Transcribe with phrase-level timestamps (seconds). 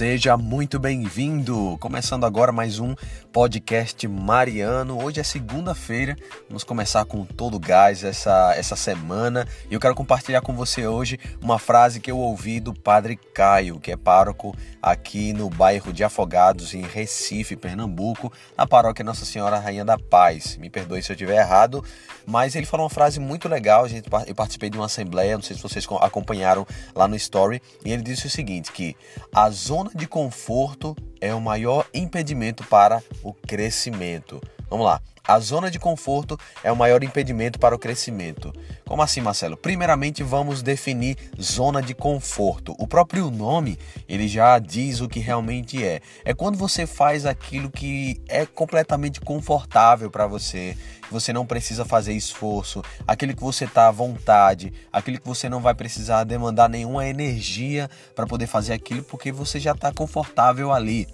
[0.00, 1.76] Seja muito bem-vindo!
[1.78, 2.94] Começando agora mais um
[3.30, 4.98] podcast Mariano.
[5.04, 6.16] Hoje é segunda-feira,
[6.48, 11.20] vamos começar com todo gás essa, essa semana e eu quero compartilhar com você hoje
[11.42, 16.02] uma frase que eu ouvi do Padre Caio, que é pároco aqui no bairro de
[16.02, 20.56] Afogados, em Recife, Pernambuco, na paróquia Nossa Senhora Rainha da Paz.
[20.56, 21.84] Me perdoe se eu estiver errado,
[22.26, 23.86] mas ele falou uma frase muito legal.
[24.26, 28.02] Eu participei de uma assembleia, não sei se vocês acompanharam lá no Story, e ele
[28.02, 28.96] disse o seguinte: que
[29.34, 34.40] as zona de conforto é o maior impedimento para o crescimento.
[34.70, 35.00] Vamos lá.
[35.26, 38.52] A zona de conforto é o maior impedimento para o crescimento.
[38.86, 39.56] Como assim, Marcelo?
[39.56, 42.74] Primeiramente, vamos definir zona de conforto.
[42.78, 43.78] O próprio nome,
[44.08, 46.00] ele já diz o que realmente é.
[46.24, 50.76] É quando você faz aquilo que é completamente confortável para você,
[51.10, 55.60] você não precisa fazer esforço, aquilo que você está à vontade, aquilo que você não
[55.60, 61.06] vai precisar demandar nenhuma energia para poder fazer aquilo, porque você já está confortável ali.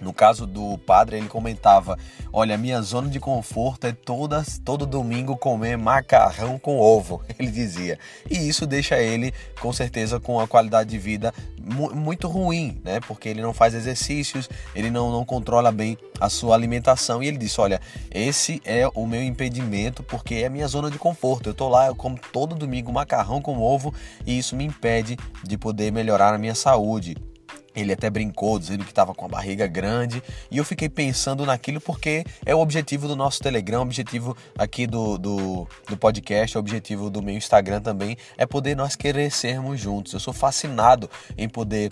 [0.00, 1.98] No caso do padre, ele comentava:
[2.32, 7.98] Olha, minha zona de conforto é toda, todo domingo comer macarrão com ovo, ele dizia.
[8.28, 11.32] E isso deixa ele, com certeza, com a qualidade de vida
[11.64, 13.00] muito ruim, né?
[13.00, 17.22] Porque ele não faz exercícios, ele não, não controla bem a sua alimentação.
[17.22, 20.98] E ele disse: Olha, esse é o meu impedimento, porque é a minha zona de
[20.98, 21.48] conforto.
[21.48, 23.94] Eu tô lá, eu como todo domingo macarrão com ovo
[24.26, 27.16] e isso me impede de poder melhorar a minha saúde.
[27.74, 31.80] Ele até brincou dizendo que estava com a barriga grande e eu fiquei pensando naquilo
[31.80, 36.60] porque é o objetivo do nosso Telegram, o objetivo aqui do, do, do podcast, o
[36.60, 40.12] objetivo do meu Instagram também é poder nós crescermos juntos.
[40.12, 41.90] Eu sou fascinado em poder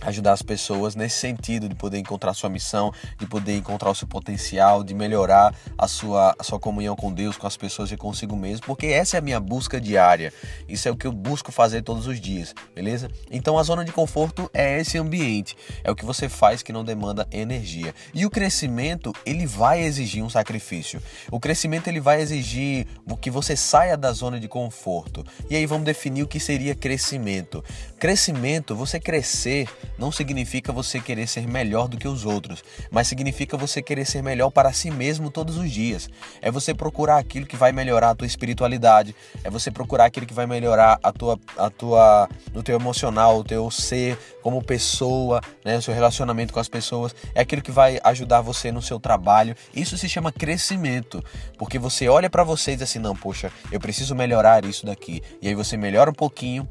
[0.00, 4.08] ajudar as pessoas nesse sentido de poder encontrar sua missão, de poder encontrar o seu
[4.08, 8.34] potencial, de melhorar a sua, a sua comunhão com Deus, com as pessoas e consigo
[8.34, 10.32] mesmo, porque essa é a minha busca diária.
[10.68, 13.10] Isso é o que eu busco fazer todos os dias, beleza?
[13.30, 16.84] Então a zona de conforto é esse ambiente, é o que você faz que não
[16.84, 17.94] demanda energia.
[18.12, 21.00] E o crescimento, ele vai exigir um sacrifício.
[21.30, 22.86] O crescimento ele vai exigir
[23.20, 25.24] que você saia da zona de conforto.
[25.48, 27.62] E aí vamos definir o que seria crescimento.
[27.98, 33.56] Crescimento, você crescer não significa você querer ser melhor do que os outros, mas significa
[33.56, 36.08] você querer ser melhor para si mesmo todos os dias.
[36.40, 39.14] É você procurar aquilo que vai melhorar a tua espiritualidade,
[39.44, 43.44] é você procurar aquilo que vai melhorar a tua, a tua, o teu emocional, o
[43.44, 47.98] teu ser como pessoa, né, o seu relacionamento com as pessoas, é aquilo que vai
[48.04, 49.54] ajudar você no seu trabalho.
[49.74, 51.22] Isso se chama crescimento,
[51.58, 55.22] porque você olha para você e diz assim, não, poxa, eu preciso melhorar isso daqui.
[55.42, 56.68] E aí você melhora um pouquinho,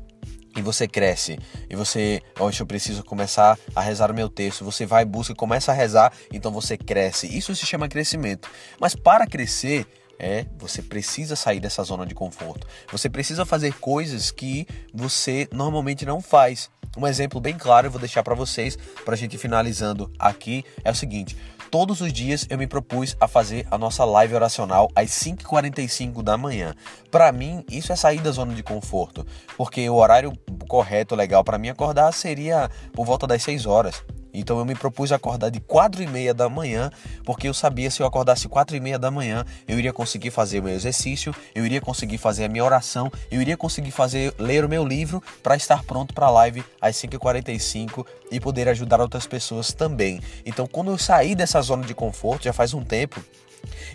[0.60, 1.40] e você cresce,
[1.70, 5.72] e você, hoje eu preciso começar a rezar o meu texto, você vai, busca, começa
[5.72, 7.28] a rezar, então você cresce.
[7.28, 8.50] Isso se chama crescimento.
[8.80, 9.88] Mas para crescer,
[10.20, 12.68] é, você precisa sair dessa zona de conforto.
[12.92, 16.70] Você precisa fazer coisas que você normalmente não faz.
[16.98, 20.92] Um exemplo bem claro eu vou deixar para vocês, para a gente finalizando aqui, é
[20.92, 21.38] o seguinte:
[21.70, 26.38] todos os dias eu me propus a fazer a nossa live oracional às 5h45 da
[26.38, 26.76] manhã.
[27.12, 29.26] Para mim, isso é sair da zona de conforto,
[29.56, 30.34] porque o horário
[30.68, 34.04] correto, legal para mim acordar seria por volta das 6 horas.
[34.34, 36.92] Então eu me propus a acordar de quatro e meia da manhã,
[37.24, 40.60] porque eu sabia se eu acordasse quatro e meia da manhã, eu iria conseguir fazer
[40.60, 44.64] o meu exercício, eu iria conseguir fazer a minha oração, eu iria conseguir fazer ler
[44.64, 49.26] o meu livro para estar pronto para a live às 5h45 e poder ajudar outras
[49.26, 50.22] pessoas também.
[50.46, 53.24] Então quando eu saí dessa zona de conforto, já faz um tempo,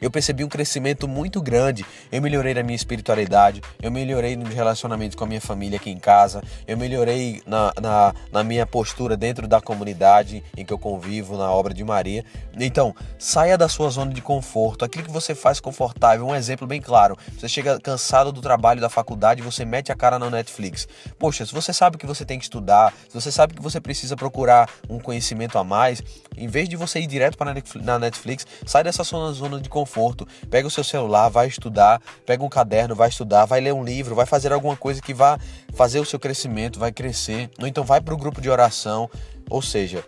[0.00, 1.84] eu percebi um crescimento muito grande.
[2.10, 5.98] Eu melhorei na minha espiritualidade, eu melhorei nos relacionamentos com a minha família aqui em
[5.98, 11.36] casa, eu melhorei na, na, na minha postura dentro da comunidade em que eu convivo,
[11.36, 12.24] na obra de Maria.
[12.58, 16.26] Então, saia da sua zona de conforto, aquilo que você faz confortável.
[16.26, 20.18] Um exemplo bem claro: você chega cansado do trabalho da faculdade você mete a cara
[20.18, 20.88] na Netflix.
[21.18, 24.16] Poxa, se você sabe que você tem que estudar, se você sabe que você precisa
[24.16, 26.02] procurar um conhecimento a mais,
[26.36, 29.20] em vez de você ir direto para na Netflix, sai dessa sua
[29.54, 30.26] zona de conforto.
[30.50, 34.14] Pega o seu celular, vai estudar, pega um caderno, vai estudar, vai ler um livro,
[34.14, 35.38] vai fazer alguma coisa que vá
[35.72, 37.50] fazer o seu crescimento, vai crescer.
[37.60, 39.08] Ou então vai para o grupo de oração,
[39.48, 40.04] ou seja,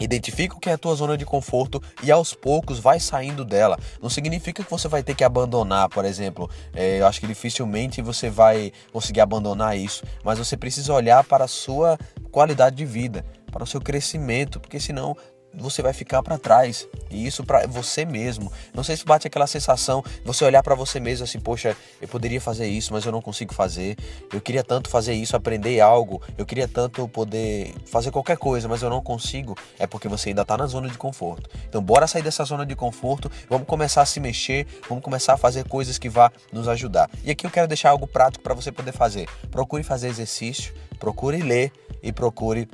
[0.00, 3.78] Identifica o que é a tua zona de conforto e aos poucos vai saindo dela.
[4.00, 6.50] Não significa que você vai ter que abandonar, por exemplo.
[6.74, 11.44] É, eu acho que dificilmente você vai conseguir abandonar isso, mas você precisa olhar para
[11.44, 11.98] a sua
[12.32, 15.16] qualidade de vida, para o seu crescimento, porque senão
[15.54, 16.88] você vai ficar para trás.
[17.10, 18.50] E isso para você mesmo.
[18.74, 22.40] Não sei se bate aquela sensação, você olhar para você mesmo assim, poxa, eu poderia
[22.40, 23.96] fazer isso, mas eu não consigo fazer.
[24.32, 26.22] Eu queria tanto fazer isso, aprender algo.
[26.38, 29.56] Eu queria tanto poder fazer qualquer coisa, mas eu não consigo.
[29.78, 31.50] É porque você ainda tá na zona de conforto.
[31.68, 35.36] Então, bora sair dessa zona de conforto, vamos começar a se mexer, vamos começar a
[35.36, 37.10] fazer coisas que vá nos ajudar.
[37.24, 39.28] E aqui eu quero deixar algo prático para você poder fazer.
[39.50, 41.72] Procure fazer exercício, procure ler
[42.02, 42.68] e procure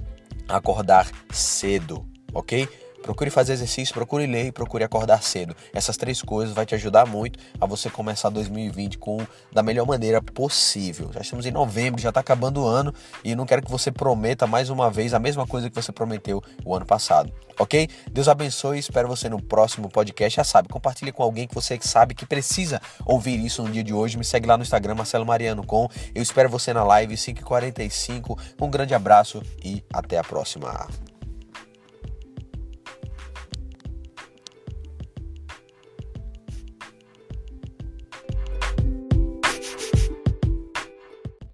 [0.48, 2.69] acordar cedo ok?
[3.02, 5.56] Procure fazer exercício, procure ler e procure acordar cedo.
[5.72, 9.19] Essas três coisas vai te ajudar muito a você começar 2020 com
[9.52, 11.10] da melhor maneira possível.
[11.12, 12.92] Já estamos em novembro, já está acabando o ano
[13.25, 16.42] e não quero que você prometa mais uma vez a mesma coisa que você prometeu
[16.64, 17.88] o ano passado, ok?
[18.10, 20.36] Deus abençoe, espero você no próximo podcast.
[20.36, 23.94] Já sabe, compartilhe com alguém que você sabe que precisa ouvir isso no dia de
[23.94, 24.19] hoje.
[24.19, 25.88] Me segue lá no Instagram, Marcelo Mariano com.
[26.14, 28.38] Eu espero você na live 5h45.
[28.60, 30.86] Um grande abraço e até a próxima.